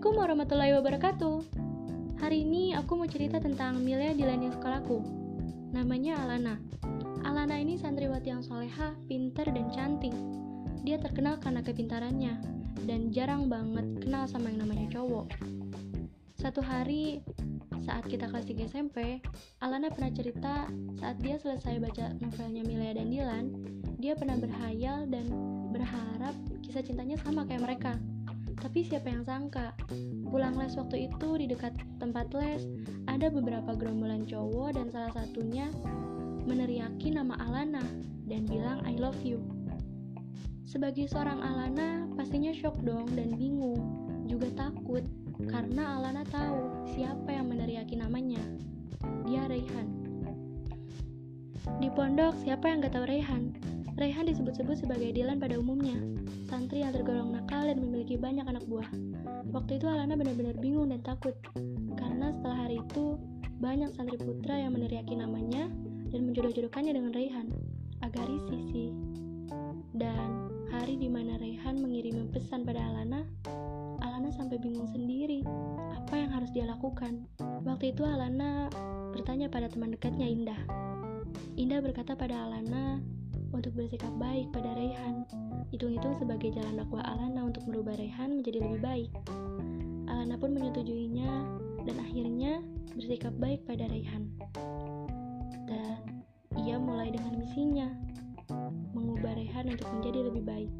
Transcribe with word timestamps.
warahmatullahi 0.00 0.72
wabarakatuh. 0.80 1.44
Hari 2.24 2.48
ini 2.48 2.72
aku 2.72 2.96
mau 2.96 3.04
cerita 3.04 3.36
tentang 3.36 3.84
Milea 3.84 4.16
di 4.16 4.24
lain 4.24 4.48
sekolahku. 4.48 5.04
Namanya 5.76 6.24
Alana. 6.24 6.56
Alana 7.20 7.60
ini 7.60 7.76
santriwati 7.76 8.32
yang 8.32 8.40
soleha, 8.40 8.96
pinter, 9.04 9.44
dan 9.52 9.68
cantik. 9.68 10.16
Dia 10.88 10.96
terkenal 10.96 11.36
karena 11.36 11.60
kepintarannya, 11.60 12.40
dan 12.88 13.12
jarang 13.12 13.52
banget 13.52 14.00
kenal 14.00 14.24
sama 14.24 14.48
yang 14.48 14.64
namanya 14.64 14.88
cowok. 14.88 15.36
Satu 16.40 16.64
hari, 16.64 17.20
saat 17.84 18.08
kita 18.08 18.24
kelas 18.32 18.48
3 18.48 18.72
SMP, 18.72 19.20
Alana 19.60 19.92
pernah 19.92 20.08
cerita 20.16 20.64
saat 20.96 21.20
dia 21.20 21.36
selesai 21.36 21.76
baca 21.76 22.16
novelnya 22.24 22.64
Milea 22.64 22.96
dan 22.96 23.12
Dilan, 23.12 23.44
dia 24.00 24.16
pernah 24.16 24.40
berhayal 24.40 25.04
dan 25.12 25.28
berharap 25.68 26.32
kisah 26.64 26.80
cintanya 26.80 27.20
sama 27.20 27.44
kayak 27.44 27.68
mereka. 27.68 28.00
Tapi 28.60 28.84
siapa 28.84 29.08
yang 29.08 29.24
sangka, 29.24 29.72
pulang 30.28 30.52
les 30.60 30.76
waktu 30.76 31.08
itu 31.08 31.28
di 31.40 31.48
dekat 31.48 31.72
tempat 31.96 32.28
les, 32.36 32.68
ada 33.08 33.32
beberapa 33.32 33.72
gerombolan 33.72 34.28
cowok 34.28 34.76
dan 34.76 34.86
salah 34.92 35.12
satunya 35.16 35.72
meneriaki 36.44 37.08
nama 37.08 37.40
Alana 37.40 37.82
dan 38.28 38.44
bilang 38.44 38.84
I 38.84 39.00
love 39.00 39.18
you. 39.24 39.40
Sebagai 40.68 41.08
seorang 41.10 41.40
Alana, 41.40 42.06
pastinya 42.14 42.54
shock 42.54 42.78
dong 42.84 43.10
dan 43.16 43.34
bingung, 43.34 43.80
juga 44.28 44.46
takut 44.54 45.02
karena 45.48 45.98
Alana 45.98 46.22
tahu 46.28 46.86
siapa 46.94 47.32
yang 47.32 47.48
meneriaki 47.48 47.96
namanya. 47.96 48.38
Dia 49.24 49.48
Raihan. 49.48 49.88
Di 51.80 51.88
pondok, 51.90 52.36
siapa 52.44 52.68
yang 52.68 52.84
gak 52.84 52.92
tahu 52.92 53.08
Raihan? 53.08 53.69
Raihan 54.00 54.24
disebut-sebut 54.24 54.80
sebagai 54.80 55.12
Dilan 55.12 55.36
pada 55.36 55.60
umumnya, 55.60 55.92
santri 56.48 56.80
yang 56.80 56.96
tergolong 56.96 57.36
nakal 57.36 57.68
dan 57.68 57.84
memiliki 57.84 58.16
banyak 58.16 58.48
anak 58.48 58.64
buah. 58.64 58.88
Waktu 59.52 59.76
itu 59.76 59.84
Alana 59.92 60.16
benar-benar 60.16 60.56
bingung 60.56 60.88
dan 60.88 61.04
takut, 61.04 61.36
karena 62.00 62.32
setelah 62.32 62.64
hari 62.64 62.80
itu, 62.80 63.20
banyak 63.60 63.92
santri 63.92 64.16
putra 64.16 64.56
yang 64.56 64.72
meneriaki 64.72 65.20
namanya 65.20 65.68
dan 66.08 66.24
menjodoh-jodohkannya 66.24 66.96
dengan 66.96 67.12
Raihan. 67.12 67.52
Agak 68.00 68.24
risih 68.24 68.62
sih. 68.72 68.88
Dan 69.92 70.48
hari 70.72 70.96
di 70.96 71.12
mana 71.12 71.36
Raihan 71.36 71.76
mengirim 71.76 72.24
pesan 72.32 72.64
pada 72.64 72.80
Alana, 72.80 73.28
Alana 74.00 74.32
sampai 74.32 74.56
bingung 74.64 74.88
sendiri 74.88 75.44
apa 75.92 76.16
yang 76.16 76.32
harus 76.32 76.48
dia 76.56 76.64
lakukan. 76.64 77.28
Waktu 77.68 77.92
itu 77.92 78.08
Alana 78.08 78.72
bertanya 79.12 79.52
pada 79.52 79.68
teman 79.68 79.92
dekatnya 79.92 80.24
Indah. 80.24 80.60
Indah 81.60 81.84
berkata 81.84 82.16
pada 82.16 82.48
Alana 82.48 83.19
untuk 83.50 83.74
bersikap 83.74 84.10
baik 84.18 84.50
pada 84.54 84.74
Raihan. 84.74 85.26
Hitung-hitung 85.70 86.14
sebagai 86.18 86.54
jalan 86.54 86.78
dakwah 86.78 87.02
Alana 87.02 87.46
untuk 87.46 87.66
merubah 87.66 87.94
Raihan 87.98 88.42
menjadi 88.42 88.58
lebih 88.62 88.80
baik. 88.82 89.10
Alana 90.10 90.34
pun 90.38 90.54
menyetujuinya 90.54 91.30
dan 91.86 91.96
akhirnya 92.02 92.62
bersikap 92.94 93.34
baik 93.38 93.62
pada 93.66 93.86
Raihan. 93.86 94.30
Dan 95.66 96.26
ia 96.58 96.76
mulai 96.78 97.14
dengan 97.14 97.38
misinya, 97.38 97.88
mengubah 98.94 99.34
Raihan 99.38 99.70
untuk 99.70 99.88
menjadi 99.98 100.18
lebih 100.30 100.42
baik. 100.46 100.72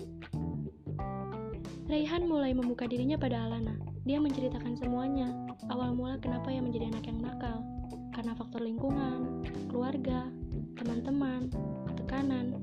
Raihan 1.90 2.22
mulai 2.30 2.54
membuka 2.54 2.86
dirinya 2.86 3.18
pada 3.18 3.50
Alana. 3.50 3.74
Dia 4.06 4.22
menceritakan 4.22 4.78
semuanya, 4.78 5.26
awal 5.74 5.90
mula 5.94 6.22
kenapa 6.22 6.54
ia 6.54 6.62
menjadi 6.62 6.86
anak 6.86 7.04
yang 7.10 7.18
nakal, 7.18 7.66
karena 8.14 8.32
faktor 8.38 8.62
lingkungan, 8.62 9.42
keluarga, 9.66 10.30
teman-teman, 10.78 11.50
tekanan, 11.98 12.59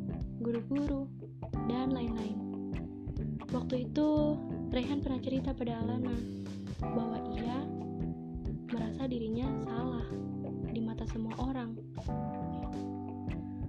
guru-guru, 0.58 1.06
dan 1.70 1.94
lain-lain. 1.94 2.38
Waktu 3.54 3.86
itu, 3.86 4.34
Rehan 4.74 5.06
pernah 5.06 5.22
cerita 5.22 5.54
pada 5.54 5.78
Alana 5.86 6.18
bahwa 6.82 7.22
ia 7.38 7.62
merasa 8.74 9.06
dirinya 9.06 9.46
salah 9.70 10.10
di 10.74 10.82
mata 10.82 11.06
semua 11.14 11.38
orang. 11.46 11.78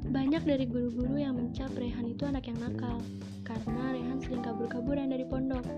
Banyak 0.08 0.48
dari 0.48 0.64
guru-guru 0.64 1.20
yang 1.20 1.36
mencap 1.36 1.68
Rehan 1.76 2.08
itu 2.08 2.24
anak 2.24 2.48
yang 2.48 2.56
nakal 2.56 3.04
karena 3.44 3.92
Rehan 3.92 4.18
sering 4.24 4.40
kabur-kaburan 4.40 5.12
dari 5.12 5.28
pondok. 5.28 5.68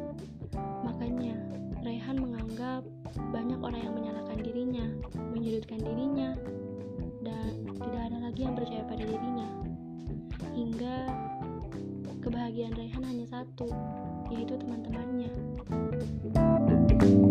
Makanya, 0.87 1.35
Rehan 1.83 2.23
menganggap 2.23 2.87
banyak 3.35 3.59
orang 3.59 3.83
yang 3.83 3.95
menyalahkan 3.99 4.39
dirinya, 4.39 4.87
menyudutkan 5.35 5.83
dirinya, 5.83 6.39
dan 7.27 7.51
tidak 7.67 8.03
ada 8.15 8.19
lagi 8.31 8.41
yang 8.47 8.55
percaya 8.55 8.87
pada 8.87 9.03
dirinya. 9.03 9.50
yaitu 14.31 14.55
teman-temannya. 14.57 15.31
thank 16.89 17.03
you 17.03 17.30